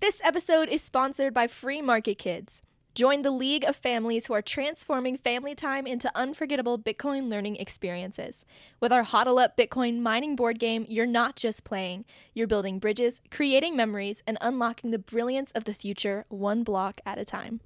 [0.00, 2.62] This episode is sponsored by Free Market Kids.
[2.94, 8.46] Join the league of families who are transforming family time into unforgettable Bitcoin learning experiences.
[8.80, 13.20] With our Hodl Up Bitcoin mining board game, you're not just playing, you're building bridges,
[13.30, 17.60] creating memories, and unlocking the brilliance of the future one block at a time.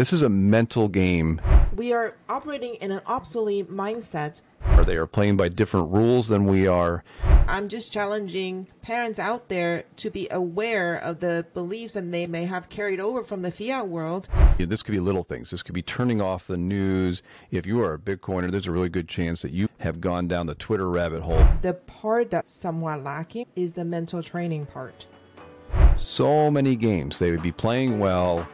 [0.00, 1.42] This is a mental game
[1.76, 4.40] We are operating in an obsolete mindset.
[4.74, 7.04] where they are playing by different rules than we are.
[7.46, 12.46] I'm just challenging parents out there to be aware of the beliefs that they may
[12.46, 14.26] have carried over from the fiat world.
[14.58, 15.50] Know, This could be little things.
[15.50, 17.22] This could be turning off the news.
[17.50, 20.46] If you are a Bitcoiner, there's a really good chance that you have gone down
[20.46, 21.46] the Twitter rabbit hole.
[21.60, 25.04] The part that's somewhat lacking is the mental training part.
[25.98, 28.48] So many games, they would be playing well,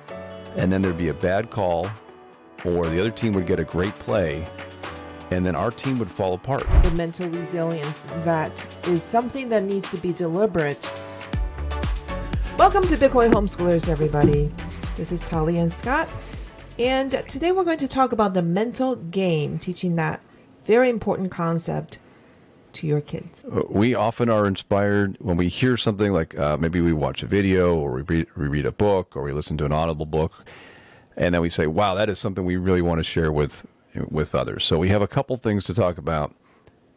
[0.57, 1.91] and then there'd be a bad call,
[2.65, 4.49] or the other team would get a great play,
[5.31, 6.67] and then our team would fall apart.
[6.83, 10.83] The mental resilience that is something that needs to be deliberate.
[12.59, 14.51] Welcome to Bitcoin Homeschoolers, everybody.
[14.97, 16.09] This is Tali and Scott.
[16.79, 20.23] And today we're going to talk about the mental game, teaching that
[20.65, 21.99] very important concept
[22.77, 23.45] to your kids.
[23.69, 27.75] we often are inspired when we hear something like uh, maybe we watch a video
[27.75, 30.45] or we read, we read a book or we listen to an audible book
[31.17, 33.67] and then we say wow that is something we really want to share with
[34.11, 36.35] with others so we have a couple things to talk about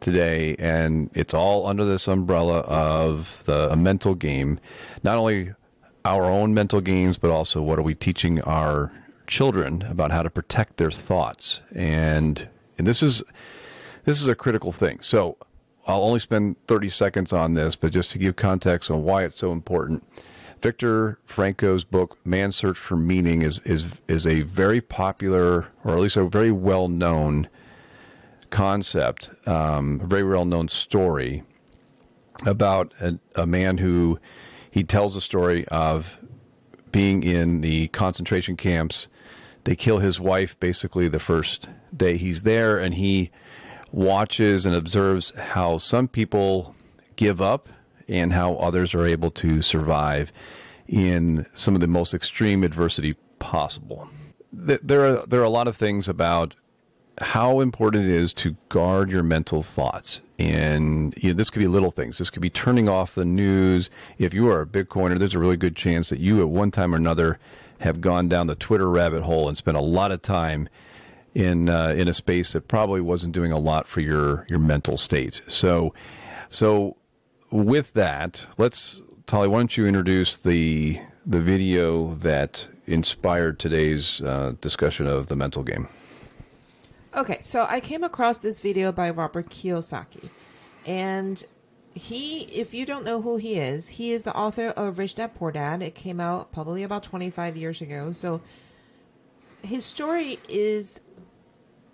[0.00, 4.60] today and it's all under this umbrella of the mental game
[5.02, 5.52] not only
[6.04, 8.92] our own mental games but also what are we teaching our
[9.26, 13.22] children about how to protect their thoughts and and this is
[14.04, 15.00] this is a critical thing.
[15.02, 15.36] So
[15.86, 19.36] I'll only spend 30 seconds on this, but just to give context on why it's
[19.36, 20.04] so important.
[20.60, 26.00] Viktor Frankl's book Man's Search for Meaning is is is a very popular or at
[26.00, 27.48] least a very well known
[28.50, 31.44] concept, um, a very well known story
[32.46, 34.18] about a, a man who
[34.70, 36.18] he tells a story of
[36.92, 39.08] being in the concentration camps.
[39.64, 43.30] They kill his wife basically the first day he's there, and he
[43.92, 46.74] watches and observes how some people
[47.16, 47.68] give up
[48.08, 50.32] and how others are able to survive
[50.88, 54.08] in some of the most extreme adversity possible.
[54.52, 56.54] There are there are a lot of things about
[57.20, 60.20] how important it is to guard your mental thoughts.
[60.38, 62.18] And you know, this could be little things.
[62.18, 63.90] This could be turning off the news.
[64.18, 66.94] If you are a Bitcoiner, there's a really good chance that you, at one time
[66.94, 67.38] or another,
[67.80, 70.68] have gone down the Twitter rabbit hole and spent a lot of time
[71.34, 74.96] in uh, in a space that probably wasn't doing a lot for your your mental
[74.96, 75.42] state.
[75.46, 75.94] So,
[76.48, 76.96] so
[77.50, 79.48] with that, let's Tali.
[79.48, 85.62] Why don't you introduce the the video that inspired today's uh, discussion of the mental
[85.62, 85.88] game?
[87.14, 90.28] Okay, so I came across this video by Robert Kiyosaki.
[90.86, 91.44] And
[91.92, 95.34] he, if you don't know who he is, he is the author of Rich Dad
[95.34, 95.82] Poor Dad.
[95.82, 98.12] It came out probably about 25 years ago.
[98.12, 98.40] So
[99.62, 101.00] his story is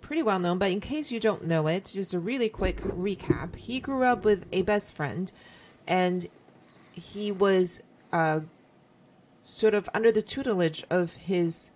[0.07, 3.57] pretty well known, but in case you don't know it, just a really quick recap.
[3.57, 5.29] He grew up with a best friend,
[5.85, 6.27] and
[6.93, 7.81] he was
[8.13, 8.39] uh,
[9.43, 11.71] sort of under the tutelage of his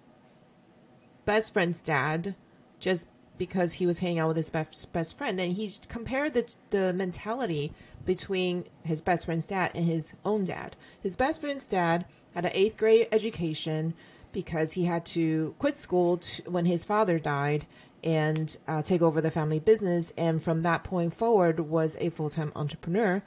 [1.25, 2.35] best friend's dad
[2.79, 6.53] just because he was hanging out with his best, best friend and he compared the
[6.71, 7.71] the mentality
[8.05, 12.51] between his best friend's dad and his own dad his best friend's dad had an
[12.53, 13.93] eighth grade education
[14.33, 17.65] because he had to quit school to, when his father died
[18.03, 22.51] and uh, take over the family business and from that point forward was a full-time
[22.55, 23.21] entrepreneur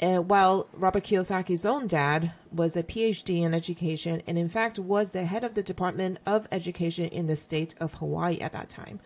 [0.00, 5.10] and while Robert Kiyosaki's own dad was a PhD in education and, in fact, was
[5.10, 9.00] the head of the Department of Education in the state of Hawaii at that time.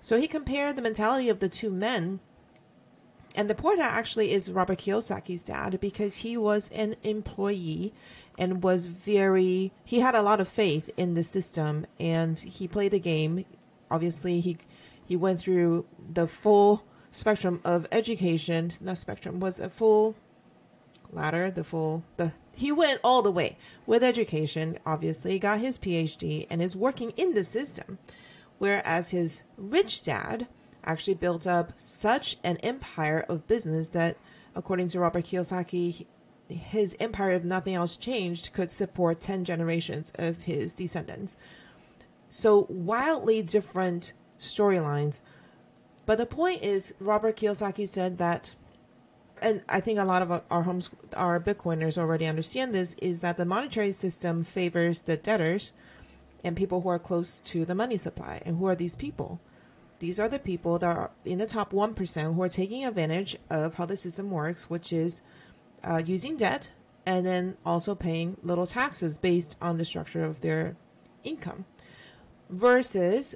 [0.00, 2.18] So he compared the mentality of the two men.
[3.36, 7.92] And the poor dad actually is Robert Kiyosaki's dad because he was an employee
[8.38, 12.94] and was very, he had a lot of faith in the system and he played
[12.94, 13.44] a game.
[13.90, 14.58] Obviously, he,
[15.04, 18.70] he went through the full spectrum of education.
[18.80, 20.16] Not spectrum was a full
[21.12, 26.46] ladder the full the he went all the way with education obviously got his phd
[26.50, 27.98] and is working in the system.
[28.58, 30.46] Whereas his rich dad
[30.84, 34.16] actually built up such an empire of business that
[34.54, 36.06] according to robert kiyosaki
[36.48, 41.36] his empire if nothing else changed could support 10 generations of his descendants
[42.36, 45.20] so wildly different storylines
[46.06, 48.54] but the point is, Robert Kiyosaki said that,
[49.42, 53.36] and I think a lot of our homes, our Bitcoiners already understand this, is that
[53.36, 55.72] the monetary system favors the debtors
[56.44, 58.40] and people who are close to the money supply.
[58.46, 59.40] And who are these people?
[59.98, 63.74] These are the people that are in the top 1% who are taking advantage of
[63.74, 65.22] how the system works, which is
[65.82, 66.70] uh, using debt
[67.04, 70.76] and then also paying little taxes based on the structure of their
[71.24, 71.64] income.
[72.48, 73.34] Versus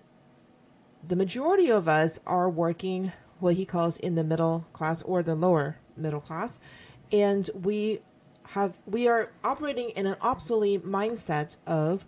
[1.06, 5.34] the majority of us are working what he calls in the middle class or the
[5.34, 6.60] lower middle class
[7.12, 8.00] and we
[8.48, 12.04] have we are operating in an obsolete mindset of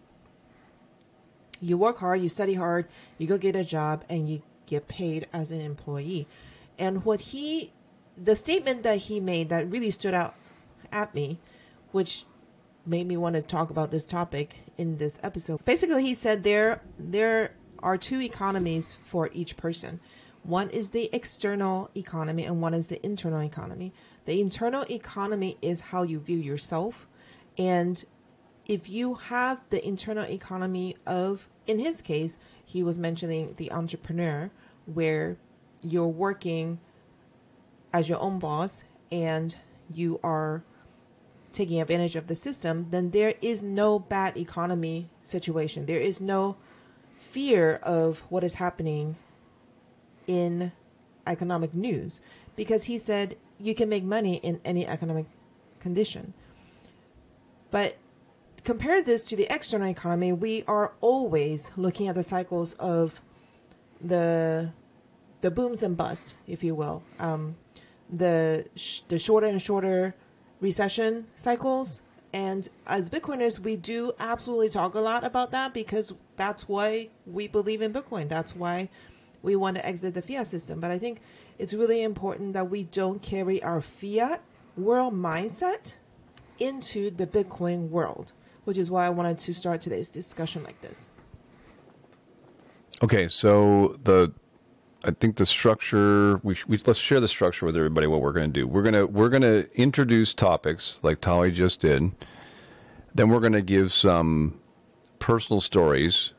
[1.61, 2.87] you work hard, you study hard,
[3.19, 6.27] you go get a job and you get paid as an employee.
[6.77, 7.73] And what he
[8.19, 10.35] the statement that he made that really stood out
[10.91, 11.39] at me,
[11.93, 12.25] which
[12.85, 15.65] made me want to talk about this topic in this episode.
[15.65, 20.01] Basically, he said there there are two economies for each person.
[20.45, 23.93] One is the external economy and one is the internal economy.
[24.25, 27.07] The internal economy is how you view yourself
[27.59, 28.05] and
[28.67, 34.51] if you have the internal economy of in his case, he was mentioning the entrepreneur
[34.87, 35.37] where
[35.83, 36.81] you're working
[37.93, 39.57] as your own boss and
[39.93, 40.65] you are
[41.53, 45.87] taking advantage of the system, then there is no bad economy situation.
[45.87, 46.57] There is no
[47.17, 49.17] fear of what is happening
[50.27, 50.73] in
[51.27, 52.21] economic news
[52.57, 55.27] because he said you can make money in any economic
[55.81, 56.35] condition.
[57.71, 57.97] But
[58.65, 63.21] compare this to the external economy, we are always looking at the cycles of
[64.01, 64.71] the
[65.41, 67.03] the booms and busts, if you will.
[67.19, 67.57] Um,
[68.09, 70.15] the sh- the shorter and shorter
[70.63, 72.01] recession cycles.
[72.33, 77.47] And as Bitcoiners, we do absolutely talk a lot about that because that's why we
[77.47, 78.29] believe in Bitcoin.
[78.31, 78.89] That's why
[79.43, 80.81] we want to exit the fiat system.
[80.81, 81.21] But I think
[81.59, 84.41] it's really important that we don't carry our fiat
[84.77, 85.97] world mindset
[86.59, 88.33] into the Bitcoin world,
[88.65, 91.11] which is why I wanted to start today's discussion like this.
[93.03, 94.33] Okay, so the
[95.05, 98.07] I think the structure we, we let's share the structure with everybody.
[98.07, 102.13] What we're going to do, we're gonna we're gonna introduce topics like Tali just did.
[103.15, 104.59] Then we're going to give some
[105.19, 106.33] personal stories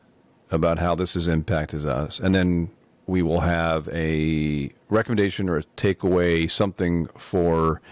[0.50, 2.70] about how this has impacted us, and then
[3.06, 7.82] we will have a recommendation or a takeaway, something for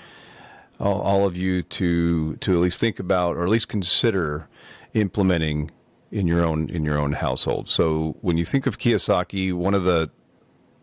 [0.81, 4.49] all, all of you to to at least think about or at least consider
[4.95, 5.71] implementing
[6.11, 7.69] in your own in your own household.
[7.69, 10.11] So when you think of Kiyosaki, one of the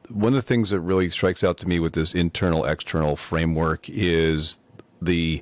[0.10, 3.90] one of the things that really strikes out to me with this internal external framework
[3.90, 4.60] is
[5.02, 5.42] the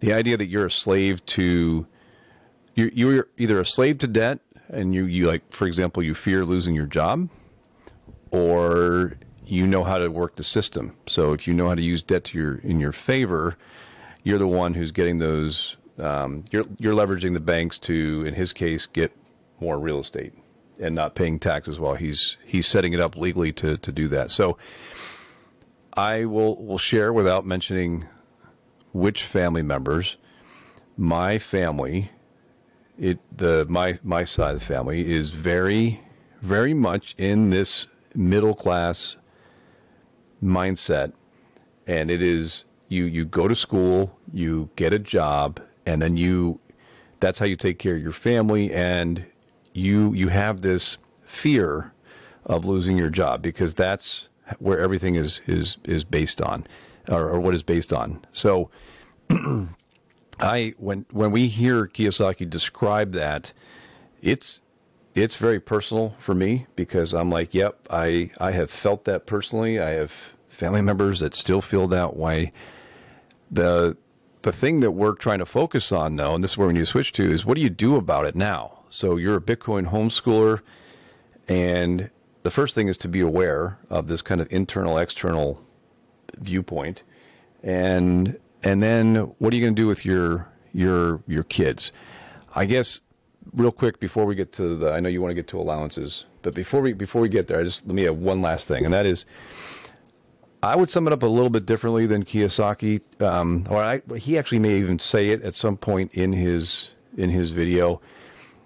[0.00, 1.86] the idea that you're a slave to
[2.74, 6.44] you're, you're either a slave to debt and you, you like for example you fear
[6.44, 7.28] losing your job
[8.30, 9.14] or
[9.46, 10.96] you know how to work the system.
[11.06, 13.56] So if you know how to use debt to your in your favor
[14.24, 18.52] you're the one who's getting those um, you're you're leveraging the banks to in his
[18.52, 19.12] case get
[19.60, 20.34] more real estate
[20.78, 24.30] and not paying taxes while he's he's setting it up legally to to do that.
[24.30, 24.56] So
[25.94, 28.06] I will will share without mentioning
[28.92, 30.16] which family members.
[30.96, 32.10] My family,
[32.98, 36.00] it the my my side of the family is very
[36.42, 39.16] very much in this middle class
[40.42, 41.12] mindset,
[41.86, 46.60] and it is you you go to school, you get a job, and then you
[47.20, 49.24] that's how you take care of your family and
[49.74, 51.92] you you have this fear
[52.46, 54.28] of losing your job because that's
[54.58, 56.66] where everything is is is based on
[57.08, 58.24] or, or what is based on.
[58.32, 58.70] So
[60.40, 63.52] i when when we hear kiyosaki describe that
[64.20, 64.60] it's
[65.14, 69.78] it's very personal for me because i'm like yep i i have felt that personally.
[69.78, 70.12] I have
[70.48, 72.52] family members that still feel that way.
[73.50, 73.96] The
[74.42, 76.80] the thing that we're trying to focus on though and this is where we need
[76.80, 79.90] to switch to is what do you do about it now so you're a Bitcoin
[79.90, 80.60] homeschooler,
[81.48, 82.10] and
[82.44, 85.60] the first thing is to be aware of this kind of internal external
[86.38, 87.02] viewpoint,
[87.62, 91.90] and and then what are you going to do with your your your kids?
[92.54, 93.00] I guess
[93.52, 96.26] real quick before we get to the I know you want to get to allowances,
[96.42, 98.84] but before we before we get there, I just let me have one last thing,
[98.84, 99.24] and that is.
[100.62, 104.38] I would sum it up a little bit differently than Kiyosaki, um, or I, he
[104.38, 108.00] actually may even say it at some point in his in his video.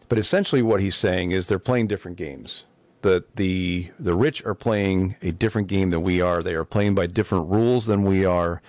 [0.09, 2.65] But essentially, what he's saying is they're playing different games.
[3.03, 6.43] The the the rich are playing a different game than we are.
[6.43, 8.61] They are playing by different rules than we are.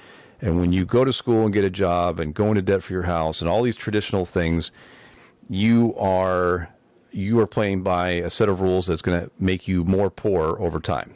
[0.41, 2.93] And when you go to school and get a job and go into debt for
[2.93, 4.71] your house and all these traditional things,
[5.49, 6.69] you are
[7.11, 10.61] you are playing by a set of rules that's going to make you more poor
[10.61, 11.13] over time.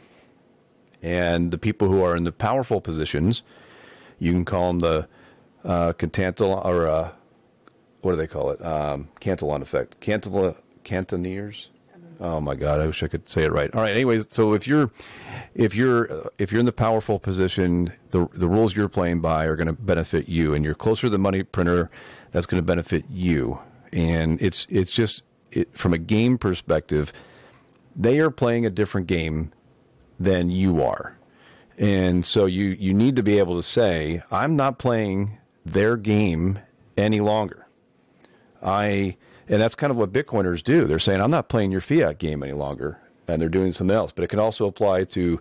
[1.02, 3.42] And the people who are in the powerful positions,
[4.18, 5.08] you can call them the
[5.64, 7.12] uh, Cantantal or uh,
[8.04, 8.64] what do they call it?
[8.64, 9.98] Um, Cantillon effect.
[10.00, 11.68] Cantillon, Cantoneers?
[12.20, 13.74] Oh my God, I wish I could say it right.
[13.74, 13.90] All right.
[13.90, 14.90] Anyways, so if you're
[15.54, 19.46] if you're uh, if you're in the powerful position, the the rules you're playing by
[19.46, 21.90] are going to benefit you, and you're closer to the money printer,
[22.30, 23.58] that's going to benefit you.
[23.92, 27.12] And it's it's just it, from a game perspective,
[27.96, 29.52] they are playing a different game
[30.20, 31.16] than you are,
[31.78, 36.60] and so you you need to be able to say, I'm not playing their game
[36.96, 37.63] any longer.
[38.64, 39.16] I
[39.48, 40.84] and that's kind of what Bitcoiners do.
[40.84, 42.98] They're saying, I'm not playing your fiat game any longer.
[43.28, 44.12] And they're doing something else.
[44.12, 45.40] But it can also apply to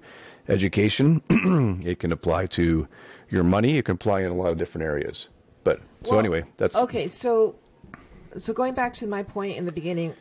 [0.50, 1.22] education,
[1.86, 2.88] it can apply to
[3.30, 5.28] your money, it can apply in a lot of different areas.
[5.64, 7.08] But so Well, anyway, that's okay.
[7.08, 7.56] So,
[8.38, 10.16] so going back to my point in the beginning,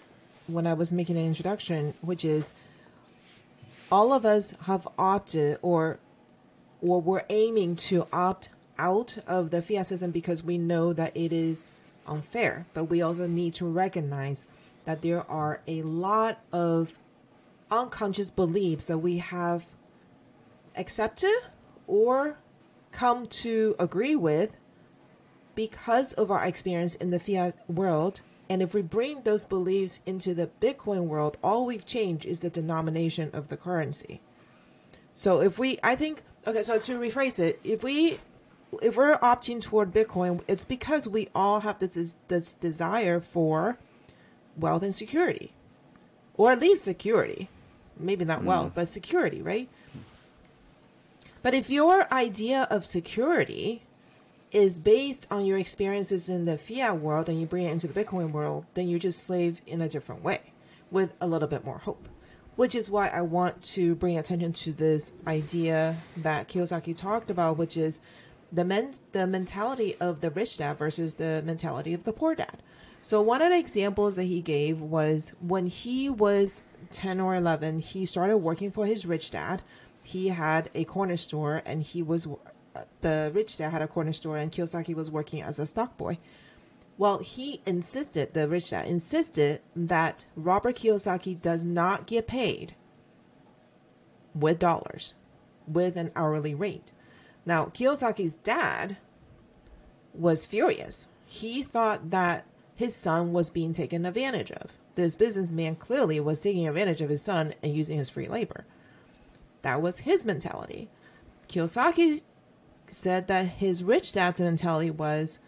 [0.46, 2.54] when I was making an introduction, which is
[3.90, 5.98] all of us have opted or
[6.80, 11.32] or we're aiming to opt out of the fiat system because we know that it
[11.32, 11.68] is
[12.06, 12.66] unfair.
[12.74, 14.44] But we also need to recognize
[14.84, 16.98] that there are a lot of
[17.70, 19.66] unconscious beliefs that we have
[20.76, 21.38] accepted
[21.86, 22.36] or
[22.90, 24.52] come to agree with
[25.54, 28.20] because of our experience in the fiat world.
[28.48, 32.50] And if we bring those beliefs into the Bitcoin world, all we've changed is the
[32.50, 34.20] denomination of the currency.
[35.12, 38.18] So if we, I think, okay, so to rephrase it, if we,
[38.80, 43.78] if we're opting toward Bitcoin, it's because we all have this this desire for
[44.56, 45.52] wealth and security,
[46.36, 47.48] or at least security,
[47.98, 48.74] maybe not wealth, hmm.
[48.74, 49.68] but security, right?
[51.42, 53.82] But if your idea of security
[54.52, 58.04] is based on your experiences in the fiat world and you bring it into the
[58.04, 60.40] Bitcoin world, then you just slave in a different way
[60.90, 62.08] with a little bit more hope.
[62.54, 67.56] Which is why I want to bring attention to this idea that Kiyosaki talked about,
[67.56, 67.98] which is
[68.52, 72.62] the men- the mentality of the rich dad versus the mentality of the poor dad.
[73.00, 77.80] So one of the examples that he gave was when he was 10 or 11,
[77.80, 79.62] he started working for his rich dad.
[80.02, 82.28] He had a corner store and he was
[83.00, 86.18] the rich dad had a corner store and Kiyosaki was working as a stock boy.
[86.96, 92.74] Well, he insisted, the rich dad insisted that Robert Kiyosaki does not get paid
[94.34, 95.14] with dollars,
[95.66, 96.91] with an hourly rate.
[97.44, 98.96] Now, Kiyosaki's dad
[100.14, 101.08] was furious.
[101.26, 104.72] He thought that his son was being taken advantage of.
[104.94, 108.66] This businessman clearly was taking advantage of his son and using his free labor.
[109.62, 110.88] That was his mentality.
[111.48, 112.22] Kiyosaki
[112.88, 115.38] said that his rich dad's mentality was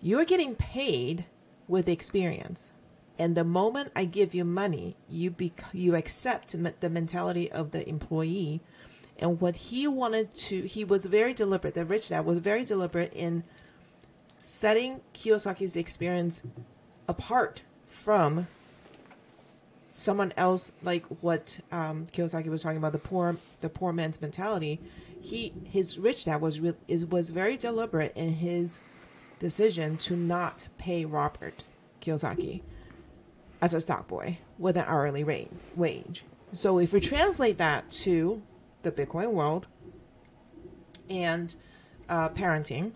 [0.00, 1.24] you're getting paid
[1.66, 2.72] with experience.
[3.18, 7.88] And the moment I give you money, you bec- you accept the mentality of the
[7.88, 8.60] employee.
[9.18, 11.74] And what he wanted to, he was very deliberate.
[11.74, 13.44] The rich dad was very deliberate in
[14.38, 16.42] setting Kiyosaki's experience
[17.08, 18.46] apart from
[19.90, 24.78] someone else, like what um, Kiyosaki was talking about the poor the poor man's mentality.
[25.20, 28.78] He his rich dad was re- is was very deliberate in his
[29.40, 31.64] decision to not pay Robert
[32.00, 32.60] Kiyosaki
[33.60, 36.24] as a stock boy with an hourly rate wage.
[36.52, 38.42] So if we translate that to
[38.82, 39.66] the Bitcoin world
[41.08, 41.54] and
[42.08, 42.92] uh, parenting,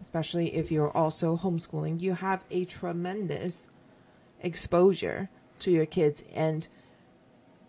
[0.00, 3.68] especially if you're also homeschooling, you have a tremendous
[4.40, 5.28] exposure
[5.60, 6.68] to your kids and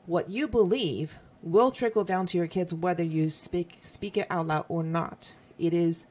[0.06, 4.48] what you believe will trickle down to your kids whether you speak speak it out
[4.48, 5.34] loud or not.
[5.60, 6.06] It is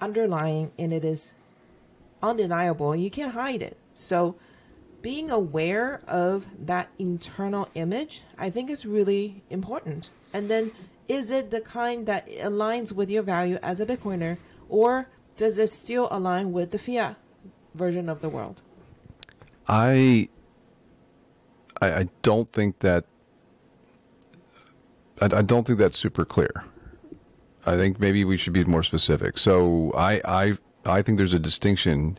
[0.00, 1.32] underlying and it is
[2.22, 3.76] undeniable you can't hide it.
[3.94, 4.36] So
[5.02, 10.10] being aware of that internal image, I think is really important.
[10.36, 10.72] And then
[11.08, 14.36] is it the kind that aligns with your value as a Bitcoiner
[14.68, 17.16] or does it still align with the fiat
[17.74, 18.60] version of the world?
[19.66, 20.28] I,
[21.80, 23.06] I I don't think that
[25.22, 26.64] I, I don't think that's super clear.
[27.64, 29.38] I think maybe we should be more specific.
[29.38, 32.18] So I I I think there's a distinction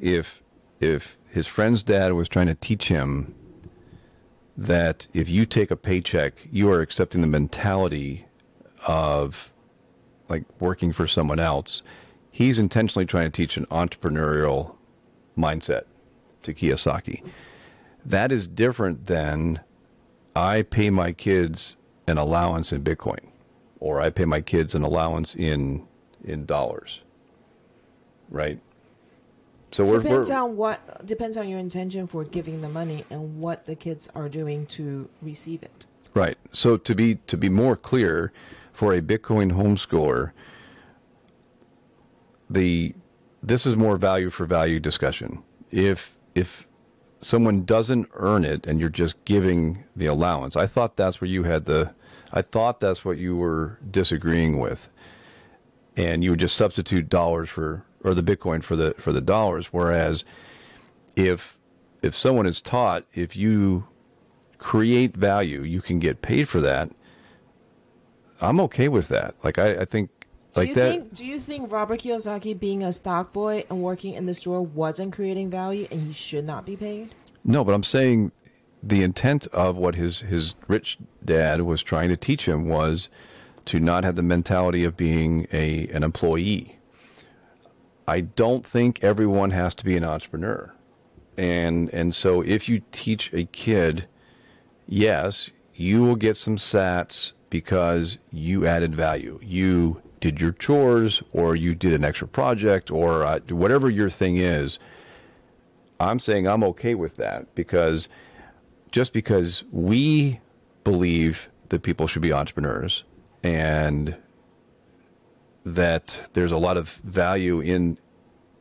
[0.00, 0.44] if
[0.78, 3.34] if his friend's dad was trying to teach him
[4.56, 8.26] that if you take a paycheck, you are accepting the mentality
[8.86, 9.52] of
[10.28, 11.82] like working for someone else.
[12.30, 14.76] He's intentionally trying to teach an entrepreneurial
[15.36, 15.84] mindset
[16.42, 17.22] to Kiyosaki.
[18.04, 19.60] That is different than
[20.34, 23.26] I pay my kids an allowance in Bitcoin
[23.80, 25.86] or I pay my kids an allowance in
[26.24, 27.00] in dollars.
[28.28, 28.60] Right?
[29.72, 33.40] So we're, depends we're on what depends on your intention for giving the money and
[33.40, 35.86] what the kids are doing to receive it.
[36.14, 36.38] Right.
[36.52, 38.32] So to be to be more clear,
[38.76, 40.32] for a Bitcoin homeschooler,
[42.50, 42.94] the
[43.42, 45.42] this is more value for value discussion.
[45.70, 46.68] If if
[47.20, 50.56] someone doesn't earn it and you're just giving the allowance.
[50.56, 51.94] I thought that's where you had the
[52.32, 54.88] I thought that's what you were disagreeing with.
[55.96, 59.66] And you would just substitute dollars for or the Bitcoin for the for the dollars
[59.66, 60.24] whereas
[61.16, 61.58] if
[62.02, 63.86] if someone is taught if you
[64.58, 66.90] create value, you can get paid for that.
[68.40, 69.34] I'm okay with that.
[69.42, 70.10] Like I, I think
[70.52, 73.82] do like you that think do you think Robert Kiyosaki being a stock boy and
[73.82, 77.14] working in the store wasn't creating value and he should not be paid?
[77.44, 78.32] No, but I'm saying
[78.82, 83.08] the intent of what his his rich dad was trying to teach him was
[83.66, 86.75] to not have the mentality of being a an employee.
[88.06, 90.72] I don't think everyone has to be an entrepreneur.
[91.36, 94.06] And and so if you teach a kid,
[94.86, 99.38] yes, you will get some sats because you added value.
[99.42, 104.38] You did your chores or you did an extra project or uh, whatever your thing
[104.38, 104.78] is
[106.00, 108.08] I'm saying I'm okay with that because
[108.90, 110.40] just because we
[110.84, 113.04] believe that people should be entrepreneurs
[113.42, 114.16] and
[115.66, 117.98] that there's a lot of value in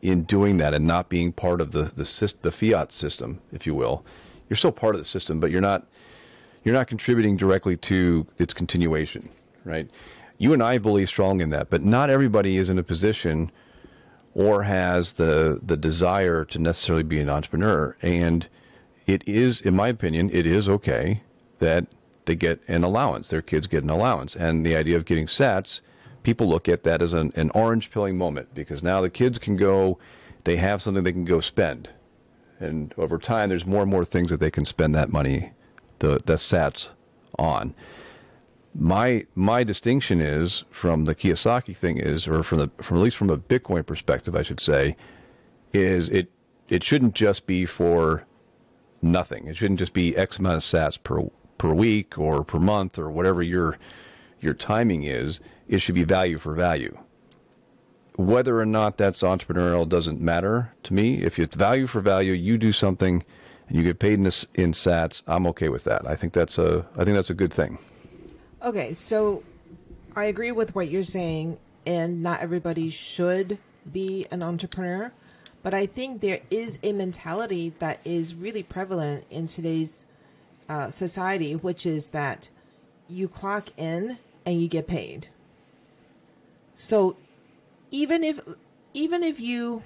[0.01, 3.75] in doing that and not being part of the the, the fiat system, if you
[3.75, 4.03] will.
[4.49, 5.87] You're still part of the system, but you're not
[6.63, 9.29] you're not contributing directly to its continuation,
[9.63, 9.89] right?
[10.39, 13.51] You and I believe strong in that, but not everybody is in a position
[14.33, 17.95] or has the the desire to necessarily be an entrepreneur.
[18.01, 18.47] And
[19.05, 21.21] it is, in my opinion, it is okay
[21.59, 21.85] that
[22.25, 23.29] they get an allowance.
[23.29, 25.81] Their kids get an allowance, and the idea of getting sats,
[26.25, 29.55] people look at that as an, an orange pilling moment because now the kids can
[29.55, 29.97] go,
[30.43, 31.89] they have something they can go spend,
[32.59, 35.51] and over time, there's more and more things that they can spend that money,
[35.99, 36.89] the the sats,
[37.37, 37.73] on
[38.77, 43.17] my my distinction is from the Kiyosaki thing is, or from the from at least
[43.17, 44.97] from a Bitcoin perspective, I should say,
[45.73, 46.29] is it
[46.67, 48.25] it shouldn't just be for
[49.01, 49.47] nothing.
[49.47, 53.09] It shouldn't just be X amount of Sats per per week or per month or
[53.09, 53.77] whatever your
[54.41, 55.39] your timing is.
[55.67, 56.97] It should be value for value.
[58.17, 61.21] Whether or not that's entrepreneurial doesn't matter to me.
[61.21, 63.23] If it's value for value, you do something
[63.67, 65.21] and you get paid in, in Sats.
[65.27, 66.07] I'm okay with that.
[66.07, 67.77] I think that's a I think that's a good thing.
[68.63, 69.43] Okay, so
[70.15, 73.57] I agree with what you're saying, and not everybody should
[73.91, 75.11] be an entrepreneur.
[75.61, 80.05] But I think there is a mentality that is really prevalent in today's
[80.69, 82.49] uh, society, which is that
[83.07, 85.27] you clock in and you get paid.
[86.75, 87.17] So
[87.89, 88.39] even if
[88.93, 89.81] even if you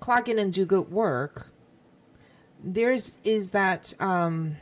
[0.00, 1.48] clock in and do good work,
[2.62, 4.56] there's is that um,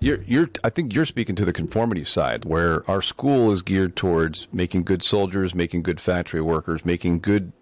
[0.00, 3.96] you're, you're, I think you're speaking to the conformity side, where our school is geared
[3.96, 7.52] towards making good soldiers, making good factory workers, making good,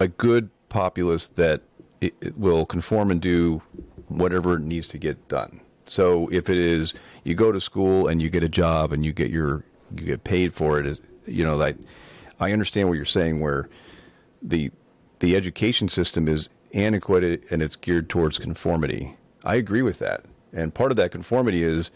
[0.00, 1.60] a good populace that
[2.00, 3.60] it, it will conform and do
[4.08, 5.60] whatever needs to get done.
[5.86, 6.94] So if it is,
[7.26, 9.64] you go to school and you get a job and you get your,
[9.96, 11.76] you get paid for it, is you know that,
[12.38, 13.68] I understand what you're saying, where
[14.42, 14.70] the,
[15.18, 19.16] the education system is antiquated and it's geared towards conformity.
[19.44, 20.24] I agree with that
[20.56, 21.90] and part of that conformity is,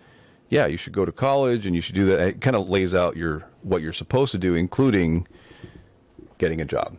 [0.51, 2.21] yeah, you should go to college and you should do that.
[2.21, 5.27] It kind of lays out your what you're supposed to do, including
[6.39, 6.97] getting a job,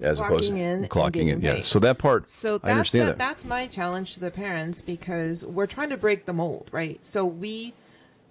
[0.00, 1.40] as clocking opposed to in clocking in.
[1.40, 1.56] Paid.
[1.58, 3.18] Yeah, so that part, so that's I understand the, that.
[3.18, 7.04] That's my challenge to the parents because we're trying to break the mold, right?
[7.04, 7.74] So we,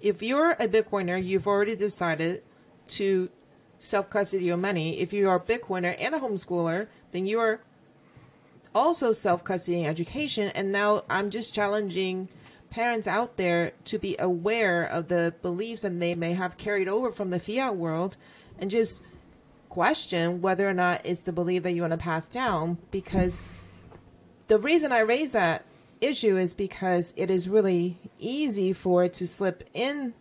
[0.01, 2.43] if you're a Bitcoiner, you've already decided
[2.89, 3.29] to
[3.77, 4.99] self custody your money.
[4.99, 7.61] If you are a Bitcoiner and a homeschooler, then you are
[8.73, 10.51] also self custodying education.
[10.55, 12.29] And now I'm just challenging
[12.69, 17.11] parents out there to be aware of the beliefs that they may have carried over
[17.11, 18.15] from the fiat world
[18.59, 19.01] and just
[19.69, 23.41] question whether or not it's the belief that you want to pass down because
[24.47, 25.63] the reason I raise that
[26.01, 30.13] issue is because it is really easy for it to slip in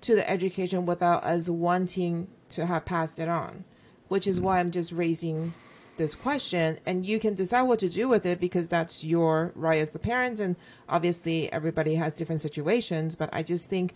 [0.00, 3.64] to the education without us wanting to have passed it on,
[4.08, 5.54] which is why I'm just raising
[5.96, 6.78] this question.
[6.86, 9.98] And you can decide what to do with it because that's your right as the
[9.98, 10.56] parent and
[10.88, 13.94] obviously everybody has different situations but i just think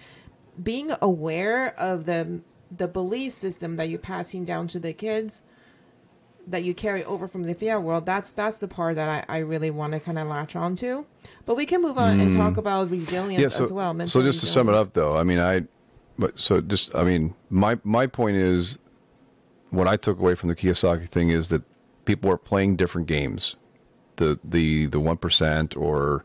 [0.62, 2.40] being aware of the
[2.74, 5.42] the belief system that you're passing down to the kids
[6.48, 9.38] that you carry over from the fiat world that's that's the part that i, I
[9.38, 11.06] really want to kind of latch on to
[11.44, 12.22] but we can move on mm.
[12.22, 14.40] and talk about resilience yeah, so, as well so just resilience.
[14.40, 15.62] to sum it up though i mean i
[16.18, 18.78] but so just i mean my my point is
[19.70, 21.62] what i took away from the kiyosaki thing is that
[22.06, 23.56] people are playing different games.
[24.16, 26.24] The the the one percent or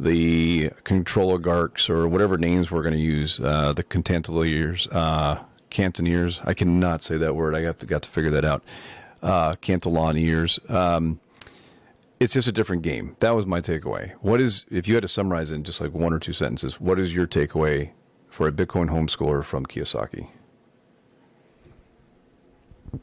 [0.00, 3.38] the control oligarchs or whatever names we're going to use.
[3.40, 6.40] Uh, the cantantiers, uh, cantoneers.
[6.46, 7.54] I cannot say that word.
[7.54, 8.62] I got to got to figure that out.
[9.22, 10.58] uh, Cantiloniers.
[10.70, 11.20] Um,
[12.18, 13.16] it's just a different game.
[13.20, 14.12] That was my takeaway.
[14.20, 16.98] What is, if you had to summarize in just like one or two sentences, what
[16.98, 17.90] is your takeaway
[18.28, 20.28] for a Bitcoin homeschooler from Kiyosaki?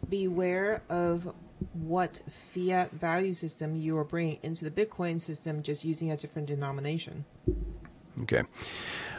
[0.10, 1.34] Beware of
[1.74, 6.48] what fiat value system you are bringing into the Bitcoin system, just using a different
[6.48, 7.26] denomination.
[8.22, 8.44] Okay.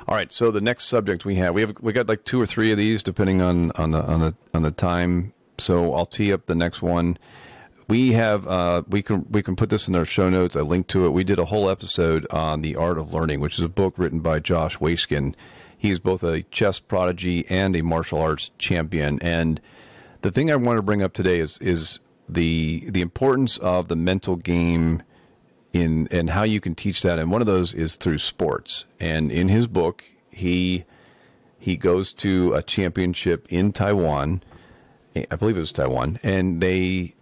[0.06, 0.32] All right.
[0.32, 2.78] So the next subject we have, we have we got like two or three of
[2.78, 5.32] these, depending on on the on the on the time.
[5.58, 7.18] So I'll tee up the next one.
[7.88, 10.56] We have uh, we can we can put this in our show notes.
[10.56, 11.10] I link to it.
[11.10, 14.20] We did a whole episode on the art of learning, which is a book written
[14.20, 15.34] by Josh Waitzkin.
[15.76, 19.20] He's both a chess prodigy and a martial arts champion.
[19.22, 19.60] And
[20.22, 23.96] the thing I want to bring up today is is the the importance of the
[23.96, 25.02] mental game
[25.72, 27.18] in and how you can teach that.
[27.18, 28.84] And one of those is through sports.
[29.00, 30.84] And in his book, he
[31.58, 34.42] he goes to a championship in Taiwan.
[35.30, 37.14] I believe it was Taiwan, and they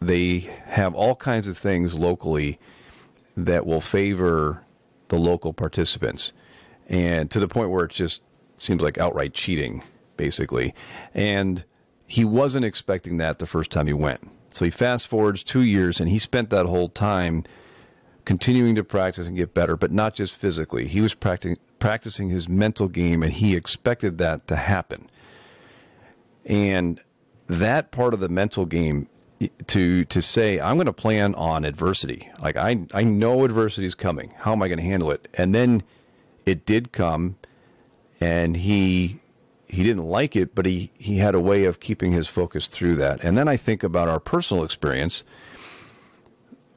[0.00, 2.58] they have all kinds of things locally
[3.36, 4.62] that will favor
[5.08, 6.32] the local participants,
[6.88, 8.22] and to the point where it just
[8.58, 9.82] seems like outright cheating,
[10.16, 10.74] basically.
[11.14, 11.64] And
[12.06, 14.26] he wasn't expecting that the first time he went.
[14.56, 17.44] So he fast forwards two years, and he spent that whole time
[18.24, 20.88] continuing to practice and get better, but not just physically.
[20.88, 25.10] He was practicing practicing his mental game, and he expected that to happen.
[26.46, 27.02] And
[27.48, 29.10] that part of the mental game
[29.66, 32.30] to to say I'm going to plan on adversity.
[32.40, 34.32] Like I I know adversity is coming.
[34.38, 35.28] How am I going to handle it?
[35.34, 35.82] And then
[36.46, 37.36] it did come,
[38.22, 39.20] and he
[39.76, 42.96] he didn't like it, but he he had a way of keeping his focus through
[42.96, 43.22] that.
[43.22, 45.22] And then I think about our personal experience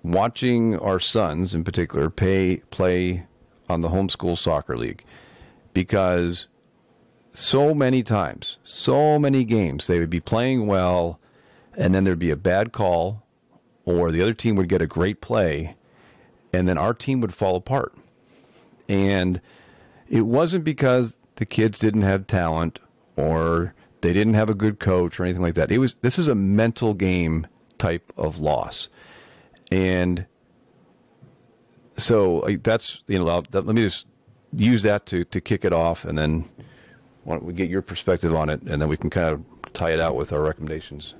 [0.04, 3.26] watching our sons in particular pay play
[3.70, 5.06] on the homeschool soccer league
[5.74, 6.48] because
[7.32, 11.22] so many times, so many games, they would be playing well,
[11.78, 13.24] and then there'd be a bad call,
[13.86, 15.78] or the other team would get a great play,
[16.52, 17.94] and then our team would fall apart.
[18.90, 19.40] And
[20.10, 22.80] it wasn't because the kids didn't have talent
[23.20, 25.72] or they didn't have a good coach or anything like that.
[25.72, 28.88] It was this is a mental game type of loss.
[29.72, 30.26] And
[31.98, 34.08] so that's you know let me just
[34.54, 36.50] use that to to kick it off, and then
[37.24, 39.92] why don't we get your perspective on it, and then we can kind of tie
[39.92, 41.14] it out with our recommendations.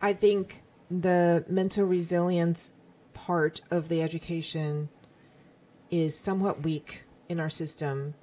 [0.00, 2.72] I think the mental resilience
[3.14, 4.88] part of the education
[5.90, 8.14] is somewhat weak in our system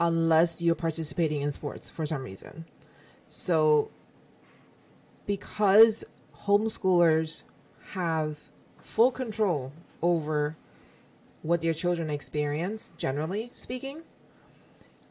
[0.00, 2.64] unless you're participating in sports for some reason.
[3.28, 3.90] So
[5.26, 6.04] because
[6.44, 7.44] homeschoolers
[7.92, 8.38] have
[8.78, 10.56] full control over
[11.42, 14.02] what their children experience, generally speaking,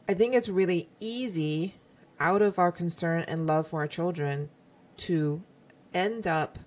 [0.08, 1.74] I think it's really easy
[2.20, 4.50] out of our concern and love for our children
[4.96, 5.42] to
[5.92, 6.58] end up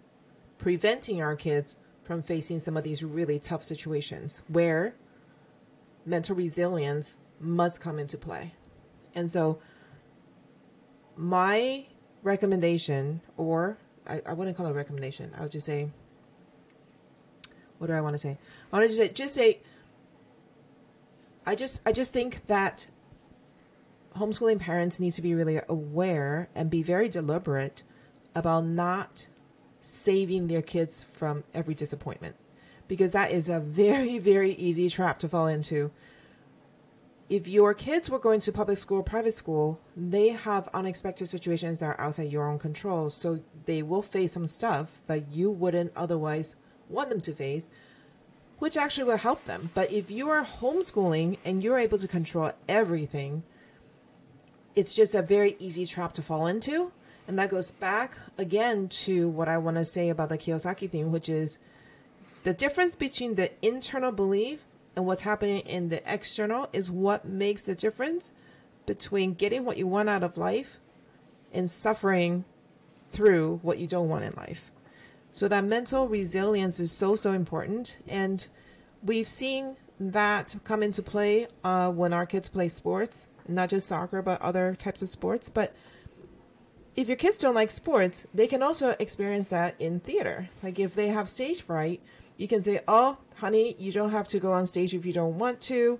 [0.57, 4.95] preventing our kids from facing some of these really tough situations where
[6.05, 8.53] mental resilience must come into play.
[9.15, 9.59] And so,
[11.15, 11.85] my
[12.23, 15.31] recommendation, or I, I wouldn't call it a recommendation.
[15.37, 15.89] I would just say,
[17.77, 18.37] what do I want to say?
[18.71, 19.59] I want to just say, just say,
[21.45, 22.87] I just, I just think that
[24.17, 27.83] homeschooling parents need to be really aware and be very deliberate
[28.35, 29.27] about not
[29.81, 32.35] saving their kids from every disappointment
[32.87, 35.91] because that is a very very easy trap to fall into
[37.29, 41.79] if your kids were going to public school or private school, they have unexpected situations
[41.79, 43.09] that are outside your own control.
[43.09, 46.55] So they will face some stuff that you wouldn't otherwise
[46.89, 47.69] want them to face,
[48.59, 49.71] which actually will help them.
[49.73, 53.43] But if you are homeschooling and you're able to control everything,
[54.75, 56.93] it's just a very easy trap to fall into.
[57.27, 61.11] And that goes back again to what I want to say about the Kiyosaki theme,
[61.11, 61.57] which is
[62.45, 64.63] the difference between the internal belief
[64.97, 68.33] and what's happening in the external is what makes the difference
[68.87, 70.79] between getting what you want out of life
[71.53, 72.45] and suffering
[73.11, 74.71] through what you don't want in life.
[75.31, 78.47] So that mental resilience is so so important, and
[79.03, 84.23] we've seen that come into play uh, when our kids play sports, not just soccer
[84.23, 85.47] but other types of sports.
[85.47, 85.75] But
[86.95, 90.49] if your kids don't like sports, they can also experience that in theater.
[90.63, 92.01] Like if they have stage fright,
[92.35, 95.37] you can say, "Oh, honey, you don't have to go on stage if you don't
[95.37, 95.99] want to.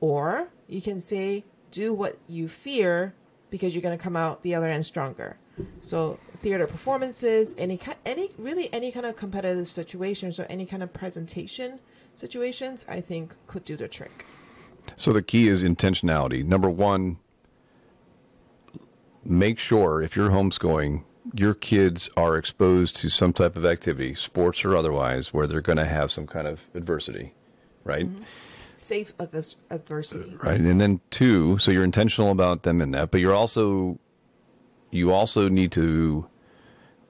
[0.00, 3.14] Or you can say, do what you fear
[3.50, 5.36] because you're going to come out the other end stronger.
[5.80, 10.92] So theater performances, any any really any kind of competitive situations or any kind of
[10.92, 11.78] presentation
[12.16, 14.26] situations, I think could do the trick.
[14.96, 16.44] So the key is intentionality.
[16.44, 17.18] Number one,
[19.24, 24.64] make sure if you're homeschooling, your kids are exposed to some type of activity, sports
[24.64, 27.34] or otherwise, where they're going to have some kind of adversity,
[27.84, 28.06] right?
[28.06, 28.22] Mm-hmm.
[28.76, 30.34] Safe of this adversity.
[30.34, 30.60] Uh, right.
[30.60, 33.98] And then two, so you're intentional about them in that, but you're also
[34.90, 36.26] you also need to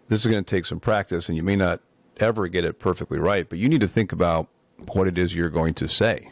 [0.09, 1.81] this is going to take some practice and you may not
[2.18, 4.48] ever get it perfectly right, but you need to think about
[4.92, 6.31] what it is you're going to say.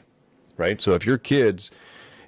[0.57, 0.81] Right?
[0.81, 1.71] So if your kids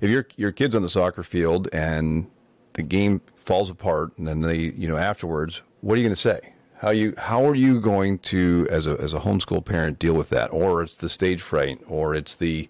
[0.00, 2.28] if your your kids on the soccer field and
[2.72, 6.20] the game falls apart and then they, you know, afterwards, what are you going to
[6.20, 6.54] say?
[6.78, 10.28] How you how are you going to as a as a homeschool parent deal with
[10.30, 10.52] that?
[10.52, 12.68] Or it's the stage fright or it's the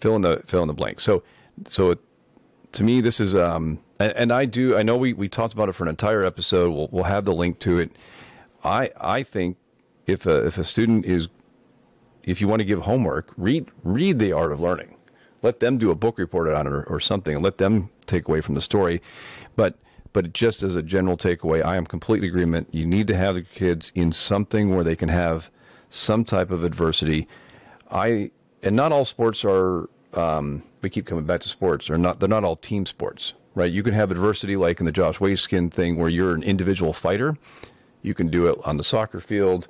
[0.00, 1.00] fill in the fill in the blank.
[1.00, 1.22] So
[1.66, 1.96] so
[2.72, 5.68] to me this is um and, and I do I know we we talked about
[5.68, 6.70] it for an entire episode.
[6.70, 7.90] We'll we'll have the link to it.
[8.62, 9.58] I I think
[10.06, 11.28] if a if a student is
[12.22, 14.96] if you want to give homework, read read the art of learning.
[15.42, 18.28] Let them do a book report on it or, or something, and let them take
[18.28, 19.02] away from the story.
[19.56, 19.78] But
[20.12, 22.68] but just as a general takeaway, I am completely agreement.
[22.72, 25.50] You need to have the kids in something where they can have
[25.90, 27.26] some type of adversity.
[27.90, 28.30] I
[28.62, 29.88] and not all sports are.
[30.14, 31.88] Um, we keep coming back to sports.
[31.88, 32.20] They're not.
[32.20, 33.70] They're not all team sports, right?
[33.70, 37.36] You can have adversity like in the Josh Waitzkin thing, where you're an individual fighter.
[38.02, 39.68] You can do it on the soccer field.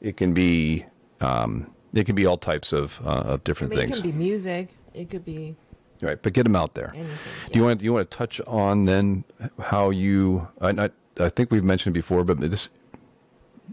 [0.00, 0.86] It can be.
[1.20, 3.98] Um, it can be all types of uh, of I different things.
[3.98, 4.68] it can be music.
[4.94, 5.54] It could be
[6.02, 6.20] right?
[6.20, 6.92] But get them out there.
[6.94, 7.16] anything.
[7.52, 9.24] Do you want do you want to touch on then
[9.60, 12.68] how you I I, I think we've mentioned before, but this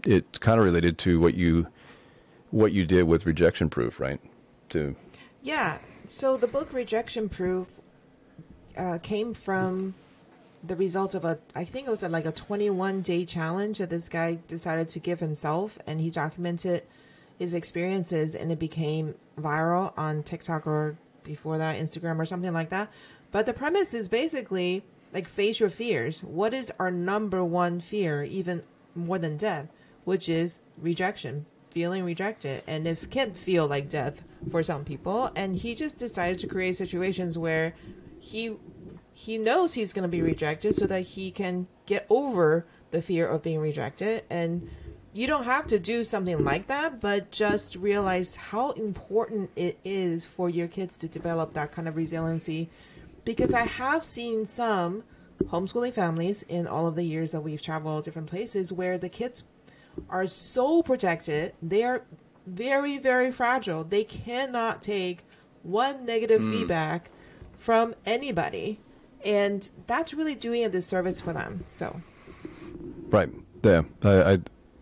[0.04, 1.66] it's kind of related to what you
[2.50, 4.20] what you did with rejection proof, right?
[4.70, 4.96] To
[5.42, 5.78] Yeah.
[6.06, 7.68] So the book Rejection Proof
[8.76, 9.94] uh, came from
[10.62, 13.90] the result of a, I think it was a, like a 21 day challenge that
[13.90, 16.82] this guy decided to give himself, and he documented
[17.38, 20.96] his experiences, and it became viral on TikTok or
[21.30, 22.90] before that Instagram or something like that.
[23.30, 26.24] But the premise is basically like face your fears.
[26.24, 28.64] What is our number one fear, even
[28.96, 29.68] more than death,
[30.04, 32.64] which is rejection, feeling rejected.
[32.66, 36.76] And if can feel like death for some people, and he just decided to create
[36.76, 37.74] situations where
[38.18, 38.56] he
[39.12, 43.26] he knows he's going to be rejected so that he can get over the fear
[43.28, 44.68] of being rejected and
[45.12, 50.24] you don't have to do something like that but just realize how important it is
[50.24, 52.68] for your kids to develop that kind of resiliency.
[53.24, 55.04] Because i have seen some
[55.44, 59.42] homeschooling families in all of the years that we've traveled different places where the kids
[60.08, 61.54] are so protected.
[61.62, 62.02] They are
[62.46, 63.84] very very fragile.
[63.84, 65.24] They cannot take
[65.62, 66.52] one negative hmm.
[66.52, 67.10] feedback
[67.56, 68.80] from anybody.
[69.22, 71.64] And that's really doing a disservice for them.
[71.66, 72.00] So.
[73.10, 73.28] Right.
[73.62, 74.38] there, I I,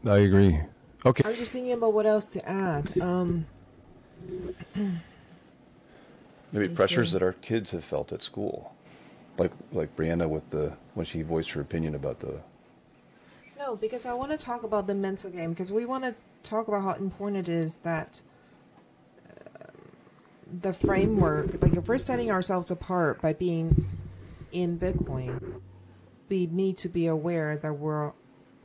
[0.09, 0.59] I agree.
[1.07, 1.23] Okay.
[1.25, 3.47] i was just thinking about what else to add um
[6.53, 7.13] Maybe pressures see.
[7.15, 8.75] that our kids have felt at school.
[9.37, 12.41] Like like Brianna with the when she voiced her opinion about the
[13.59, 16.69] No, because I want to talk about the mental game because we want to talk
[16.69, 18.23] about how important it is that
[19.61, 19.71] um,
[20.61, 23.87] the framework, like if we're setting ourselves apart by being
[24.51, 25.61] in Bitcoin,
[26.29, 28.13] we need to be aware that we're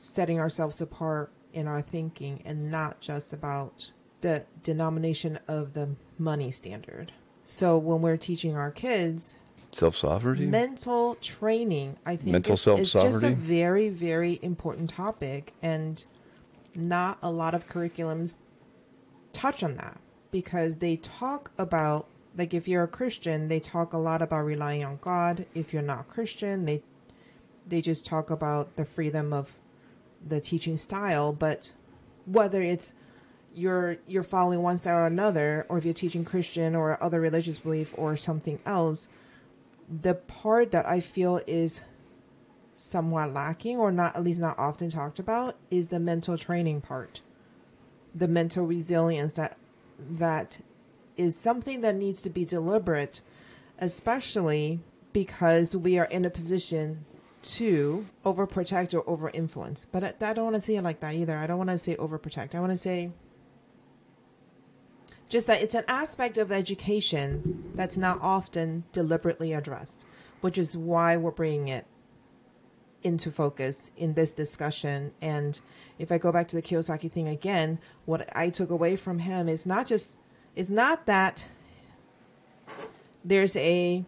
[0.03, 3.89] setting ourselves apart in our thinking and not just about
[4.19, 7.13] the denomination of the money standard.
[7.45, 9.35] So when we're teaching our kids,
[9.71, 10.45] self sovereignty.
[10.45, 16.05] mental training i think Mental is, is just a very very important topic and
[16.75, 18.37] not a lot of curriculums
[19.31, 22.05] touch on that because they talk about
[22.37, 25.81] like if you're a christian they talk a lot about relying on god if you're
[25.81, 26.83] not christian they
[27.67, 29.55] they just talk about the freedom of
[30.27, 31.71] the teaching style but
[32.25, 32.93] whether it's
[33.55, 37.59] you're you're following one style or another or if you're teaching christian or other religious
[37.59, 39.07] belief or something else
[40.01, 41.83] the part that I feel is
[42.75, 47.21] somewhat lacking or not at least not often talked about is the mental training part.
[48.15, 49.57] The mental resilience that
[49.99, 50.59] that
[51.15, 53.21] is something that needs to be deliberate,
[53.79, 54.79] especially
[55.11, 57.05] because we are in a position
[57.43, 59.85] to overprotect or over influence.
[59.91, 61.37] But I, I don't want to say it like that either.
[61.37, 62.55] I don't want to say overprotect.
[62.55, 63.11] I want to say
[65.29, 70.05] just that it's an aspect of education that's not often deliberately addressed,
[70.41, 71.85] which is why we're bringing it
[73.01, 75.11] into focus in this discussion.
[75.21, 75.59] And
[75.99, 79.49] if I go back to the Kiyosaki thing again, what I took away from him
[79.49, 80.19] is not just
[80.55, 81.47] is not that
[83.25, 84.05] there's a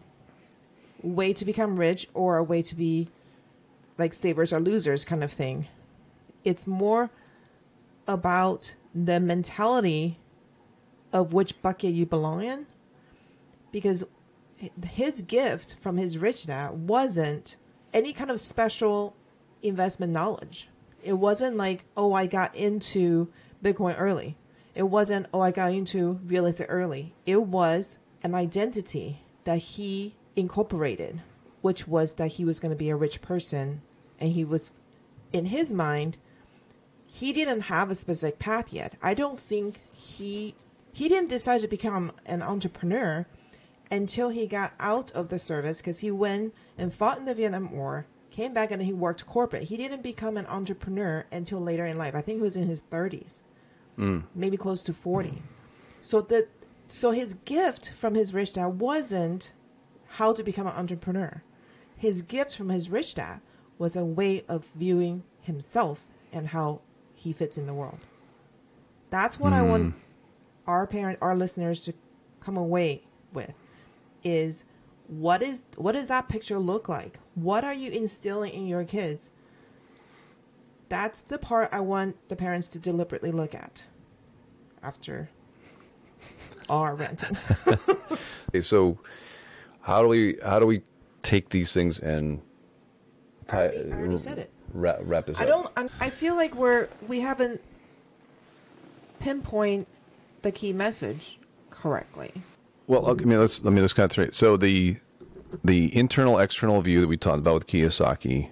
[1.02, 3.08] way to become rich or a way to be
[3.98, 5.68] like savers or losers kind of thing.
[6.44, 7.10] It's more
[8.06, 10.18] about the mentality
[11.12, 12.66] of which bucket you belong in
[13.72, 14.04] because
[14.86, 17.56] his gift from his rich dad wasn't
[17.92, 19.16] any kind of special
[19.62, 20.68] investment knowledge.
[21.02, 23.28] It wasn't like, oh, I got into
[23.62, 24.36] Bitcoin early.
[24.74, 27.14] It wasn't, oh, I got into real estate early.
[27.24, 31.22] It was an identity that he incorporated,
[31.62, 33.82] which was that he was going to be a rich person.
[34.18, 34.72] And he was,
[35.32, 36.16] in his mind,
[37.06, 38.94] he didn't have a specific path yet.
[39.02, 40.54] I don't think he
[40.92, 43.26] he didn't decide to become an entrepreneur
[43.90, 47.70] until he got out of the service because he went and fought in the Vietnam
[47.70, 49.64] War, came back and he worked corporate.
[49.64, 52.14] He didn't become an entrepreneur until later in life.
[52.14, 53.42] I think he was in his 30s,
[53.98, 54.22] mm.
[54.34, 55.42] maybe close to 40.
[56.00, 56.48] So the
[56.88, 59.52] so his gift from his rich dad wasn't
[60.06, 61.42] how to become an entrepreneur.
[61.96, 63.40] His gift from his rich dad
[63.78, 66.80] was a way of viewing himself and how
[67.14, 67.98] he fits in the world.
[69.10, 69.56] That's what mm.
[69.56, 70.00] I want hmm.
[70.66, 71.94] our parent, our listeners to
[72.40, 73.54] come away with
[74.22, 74.64] is
[75.08, 77.18] what is what does that picture look like?
[77.34, 79.32] What are you instilling in your kids?
[80.88, 83.84] That's the part I want the parents to deliberately look at
[84.82, 85.28] after
[86.68, 87.36] our ranting.
[88.48, 88.98] okay, so
[89.80, 90.82] how do we how do we
[91.22, 92.40] take these things and
[93.50, 94.50] I, already, I already said it.
[94.72, 95.68] Wrap, wrap this I don't.
[96.00, 97.60] I feel like we're we haven't
[99.20, 99.88] pinpoint
[100.42, 101.38] the key message
[101.70, 102.32] correctly.
[102.86, 104.32] Well, okay, I mean, let's let me just kind of through.
[104.32, 104.96] So the
[105.64, 108.50] the internal external view that we talked about with Kiyosaki,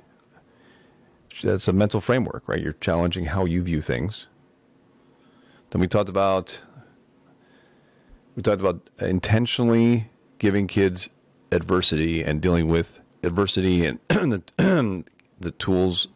[1.43, 2.61] that's a mental framework, right?
[2.61, 4.27] You're challenging how you view things.
[5.71, 6.59] Then we talked about
[8.37, 11.09] we talked about intentionally giving kids
[11.53, 14.43] adversity and dealing with adversity and the,
[15.41, 16.09] the tools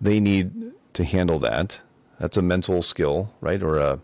[0.00, 1.78] they need to handle that.
[2.18, 3.62] That's a mental skill, right?
[3.62, 4.00] Or a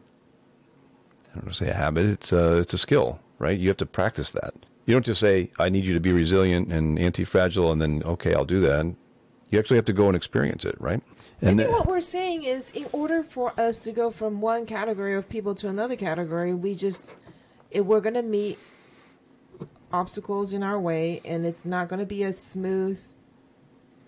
[1.30, 2.06] I don't want to say a habit.
[2.06, 3.58] It's a it's a skill, right?
[3.58, 4.54] You have to practice that.
[4.86, 8.34] You don't just say, "I need you to be resilient and anti-fragile," and then okay,
[8.34, 8.86] I'll do that.
[9.50, 11.00] You actually have to go and experience it, right?
[11.42, 15.14] And Maybe what we're saying is, in order for us to go from one category
[15.14, 17.12] of people to another category, we just
[17.70, 18.58] if we're going to meet
[19.92, 23.00] obstacles in our way, and it's not going to be a smooth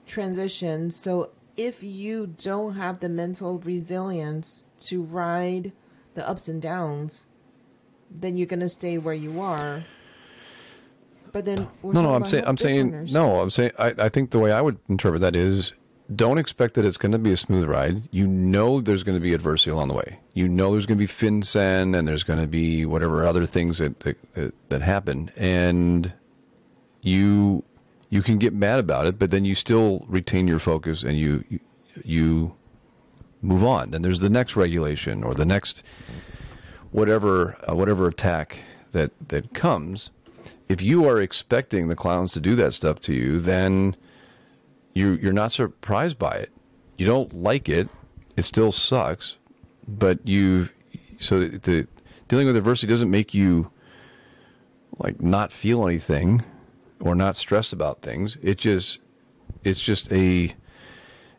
[0.07, 0.91] transition.
[0.91, 5.73] So if you don't have the mental resilience to ride
[6.15, 7.27] the ups and downs,
[8.11, 9.85] then you're gonna stay where you are.
[11.33, 14.39] But then no, no, I'm saying, I'm saying, no, I'm saying, I, I think the
[14.39, 15.73] way I would interpret that is,
[16.17, 18.03] don't expect that it's going to be a smooth ride.
[18.11, 20.19] You know, there's going to be adversity along the way.
[20.35, 23.79] You know, there's going to be FinCEN and there's going to be whatever other things
[23.79, 26.13] that that, that, happen, and
[27.01, 27.65] you
[28.11, 31.45] you can get mad about it, but then you still retain your focus and you
[32.05, 32.55] you
[33.41, 33.91] move on.
[33.91, 35.83] Then there's the next regulation or the next
[36.91, 38.61] whatever uh, whatever attack
[38.93, 40.11] that that comes.
[40.69, 43.97] If you are expecting the clowns to do that stuff to you, then
[44.95, 46.53] you you're not surprised by it.
[46.97, 47.89] You don't like it.
[48.37, 49.37] It still sucks,
[49.87, 50.69] but you
[51.19, 51.87] so the
[52.29, 53.71] dealing with adversity doesn't make you
[54.99, 56.45] like not feel anything
[57.01, 58.39] or not stressed about things.
[58.43, 59.01] It just
[59.65, 60.55] it's just a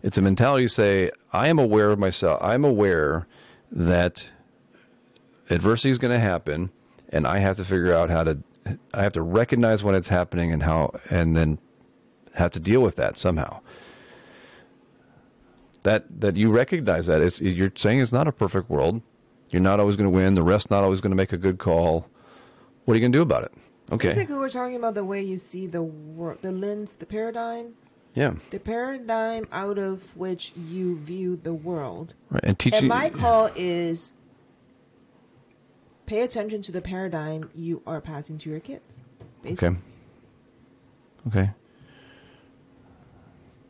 [0.02, 2.40] it's a mentality to say I am aware of myself.
[2.42, 3.28] I'm aware
[3.72, 4.30] that
[5.50, 6.72] adversity is going to happen,
[7.10, 8.38] and I have to figure out how to.
[8.94, 11.58] I have to recognize when it's happening and how, and then
[12.34, 13.62] have to deal with that somehow.
[15.84, 19.02] That that you recognize that it's you're saying it's not a perfect world.
[19.50, 20.36] You're not always going to win.
[20.36, 22.08] The rest not always going to make a good call.
[22.86, 23.52] What are you going to do about it?
[23.92, 24.08] Okay.
[24.08, 27.74] Basically, we're talking about the way you see the world, the lens, the paradigm.
[28.16, 28.36] Yeah.
[28.52, 32.14] The paradigm out of which you view the world.
[32.30, 32.80] Right, and teaching.
[32.80, 34.14] And my call is
[36.06, 39.02] pay attention to the paradigm you are passing to your kids.
[39.42, 39.68] Basically.
[41.28, 41.40] Okay.
[41.40, 41.52] Okay.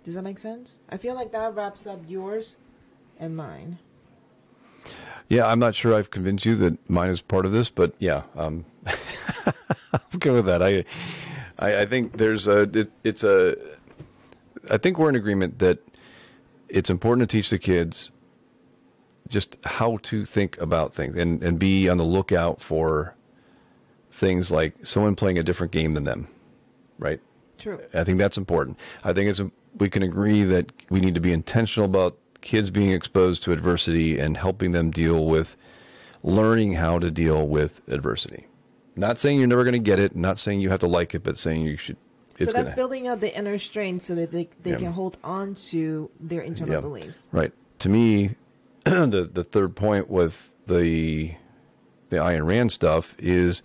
[0.04, 0.78] Does that make sense?
[0.90, 2.58] I feel like that wraps up yours
[3.20, 3.80] and mine.
[5.30, 8.24] Yeah, I'm not sure I've convinced you that mine is part of this, but yeah,
[8.36, 10.62] um, I'm good with that.
[10.62, 10.84] I,
[11.58, 13.56] I, I think there's a, it, it's a,
[14.70, 15.80] I think we're in agreement that
[16.68, 18.12] it's important to teach the kids
[19.30, 23.16] just how to think about things and, and be on the lookout for
[24.12, 26.28] things like someone playing a different game than them,
[27.00, 27.20] right?
[27.58, 27.80] True.
[27.94, 28.78] I think that's important.
[29.04, 29.42] I think it's
[29.78, 34.20] we can agree that we need to be intentional about kids being exposed to adversity
[34.20, 35.56] and helping them deal with
[36.24, 38.48] learning how to deal with adversity.
[38.96, 41.24] Not saying you're never going to get it, not saying you have to like it,
[41.24, 41.98] but saying you should.
[42.38, 44.78] so that's gonna, building up the inner strength so that they, they yeah.
[44.78, 46.82] can hold on to their internal yeah.
[46.82, 47.30] beliefs.
[47.32, 47.52] Right.
[47.80, 48.36] To me,
[48.84, 51.34] the the third point with the
[52.10, 53.62] the Ayn Rand stuff is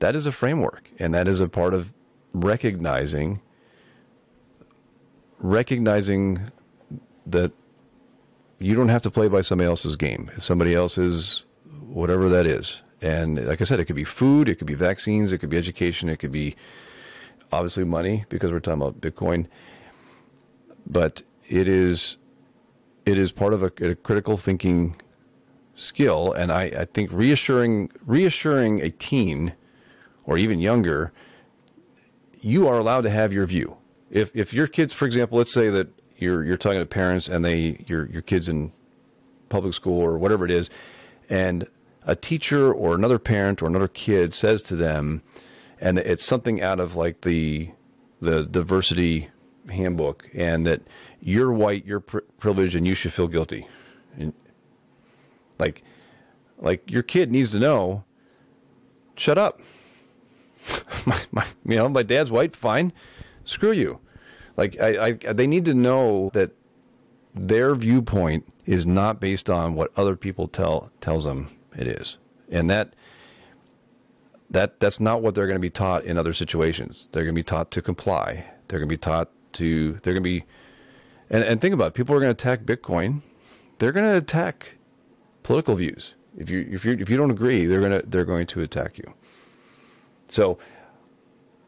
[0.00, 1.92] that is a framework, and that is a part of
[2.32, 3.40] recognizing
[5.40, 6.40] recognizing
[7.26, 7.52] that
[8.58, 10.30] you don't have to play by somebody else's game.
[10.38, 11.44] Somebody else's
[11.88, 12.80] whatever that is.
[13.02, 15.56] And like I said, it could be food, it could be vaccines, it could be
[15.56, 16.54] education, it could be
[17.50, 19.46] obviously money because we're talking about Bitcoin.
[20.86, 22.18] But it is
[23.06, 24.96] it is part of a, a critical thinking
[25.74, 29.54] skill, and I, I think reassuring reassuring a teen
[30.24, 31.12] or even younger,
[32.40, 33.76] you are allowed to have your view.
[34.10, 37.44] If if your kids, for example, let's say that you're you're talking to parents and
[37.44, 38.72] they your your kids in
[39.48, 40.70] public school or whatever it is,
[41.28, 41.66] and
[42.04, 45.22] a teacher or another parent or another kid says to them,
[45.80, 47.70] and it's something out of like the
[48.20, 49.30] the diversity
[49.68, 50.82] handbook, and that
[51.20, 53.66] you're white, you're pri- privileged, and you should feel guilty.
[54.18, 54.32] And
[55.58, 55.82] like,
[56.58, 58.04] like your kid needs to know.
[59.16, 59.60] Shut up.
[61.06, 62.56] my, my, you know, my dad's white.
[62.56, 62.92] Fine.
[63.50, 63.98] Screw you.
[64.56, 66.52] Like, I, I, they need to know that
[67.34, 72.16] their viewpoint is not based on what other people tell tells them it is,
[72.48, 72.94] and that
[74.50, 77.08] that that's not what they're going to be taught in other situations.
[77.10, 78.44] They're going to be taught to comply.
[78.68, 79.94] They're going to be taught to.
[80.04, 80.44] They're going to be,
[81.28, 83.22] and and think about it, people are going to attack Bitcoin.
[83.78, 84.76] They're going to attack
[85.42, 86.14] political views.
[86.38, 89.12] If you if you if you don't agree, they're gonna they're going to attack you.
[90.28, 90.58] So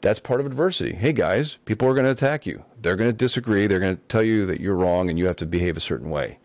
[0.02, 0.94] that's part of adversity.
[0.94, 2.64] Hey guys, people are going to attack you.
[2.80, 3.66] They're going to disagree.
[3.66, 6.10] They're going to tell you that you're wrong and you have to behave a certain
[6.10, 6.38] way.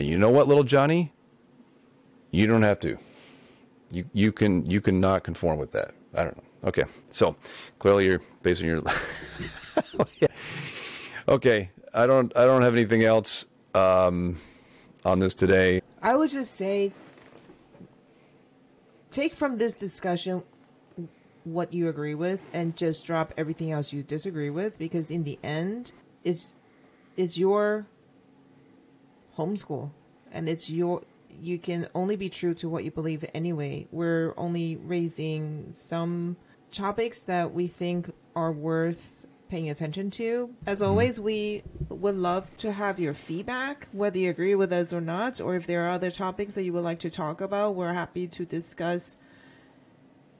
[0.00, 1.12] And you know what, little Johnny?
[2.30, 2.98] You don't have to.
[3.90, 5.92] You you can you can not conform with that.
[6.14, 6.68] I don't know.
[6.68, 7.36] Okay, so
[7.78, 8.82] clearly you're based on your.
[11.28, 14.40] Okay, I don't I don't have anything else um,
[15.04, 15.80] on this today.
[16.02, 16.92] I would just say
[19.10, 20.42] take from this discussion
[21.44, 25.38] what you agree with and just drop everything else you disagree with because in the
[25.42, 25.92] end
[26.24, 26.56] it's
[27.16, 27.86] it's your
[29.36, 29.90] homeschool
[30.30, 31.02] and it's your
[31.40, 33.86] you can only be true to what you believe anyway.
[33.90, 36.36] We're only raising some
[36.70, 40.50] topics that we think are worth paying attention to.
[40.66, 40.86] As hmm.
[40.86, 45.40] always, we would love to have your feedback, whether you agree with us or not,
[45.40, 47.74] or if there are other topics that you would like to talk about.
[47.74, 49.18] We're happy to discuss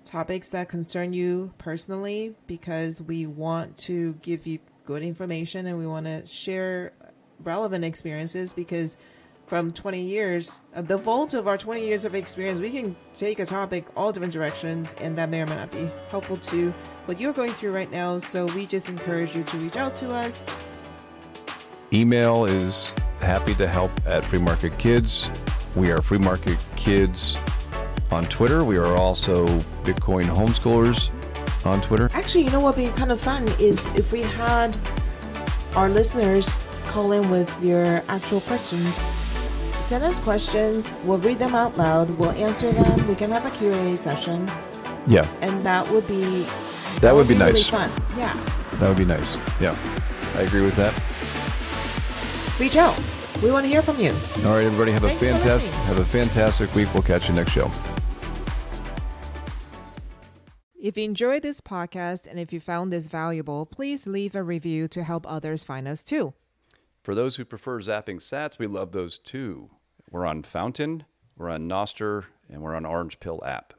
[0.05, 5.87] topics that concern you personally because we want to give you good information and we
[5.87, 6.93] want to share
[7.41, 8.97] relevant experiences because
[9.47, 13.39] from 20 years, uh, the vault of our 20 years of experience, we can take
[13.39, 16.71] a topic all different directions, and that may or may not be helpful to
[17.05, 18.19] what you're going through right now.
[18.19, 20.45] So we just encourage you to reach out to us.
[21.93, 25.29] Email is happy to help at Free Market Kids.
[25.77, 27.37] We are Free Market Kids
[28.13, 28.65] on Twitter.
[28.65, 29.47] We are also
[29.85, 31.11] Bitcoin homeschoolers
[31.67, 32.11] on Twitter.
[32.13, 34.77] Actually, you know what would be kind of fun is if we had
[35.75, 36.55] our listeners
[36.89, 39.23] call in with your actual questions
[39.93, 40.95] send us questions.
[41.05, 42.09] We'll read them out loud.
[42.19, 43.07] We'll answer them.
[43.07, 44.51] We can have a Q&A session.
[45.07, 45.29] Yeah.
[45.43, 47.71] And that would be that, that would be, be nice.
[47.71, 47.93] Really fun.
[48.17, 48.33] Yeah.
[48.79, 49.37] That would be nice.
[49.61, 49.77] Yeah.
[50.35, 50.95] I agree with that.
[52.59, 52.99] Reach out.
[53.43, 54.13] We want to hear from you.
[54.47, 56.95] All right, everybody have Thanks a fantastic have a fantastic week.
[56.95, 57.71] We'll catch you next show.
[60.83, 64.89] If you enjoyed this podcast and if you found this valuable, please leave a review
[64.89, 66.35] to help others find us too.
[67.05, 69.71] For those who prefer zapping sats, we love those too.
[70.11, 71.05] We're on Fountain,
[71.37, 73.75] we're on Nostr, and we're on Orange Pill app.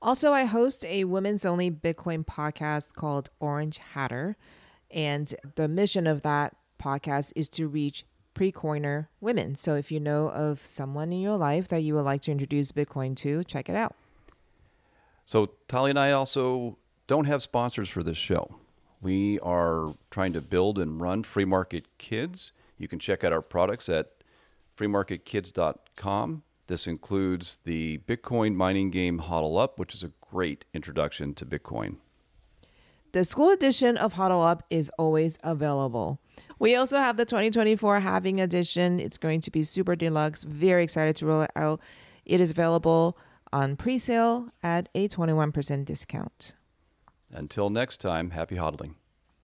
[0.00, 4.38] Also, I host a women's only Bitcoin podcast called Orange Hatter.
[4.90, 9.54] And the mission of that podcast is to reach pre coiner women.
[9.54, 12.72] So if you know of someone in your life that you would like to introduce
[12.72, 13.94] Bitcoin to, check it out.
[15.24, 18.56] So, Tali and I also don't have sponsors for this show.
[19.00, 22.52] We are trying to build and run Free Market Kids.
[22.78, 24.10] You can check out our products at
[24.78, 26.42] freemarketkids.com.
[26.66, 31.96] This includes the Bitcoin mining game HODL Up, which is a great introduction to Bitcoin.
[33.12, 36.20] The school edition of HODL Up is always available.
[36.58, 38.98] We also have the 2024 Halving Edition.
[38.98, 40.42] It's going to be super deluxe.
[40.42, 41.80] Very excited to roll it out.
[42.24, 43.18] It is available
[43.54, 46.54] on pre sale at a 21% discount.
[47.30, 48.94] Until next time, happy hodling.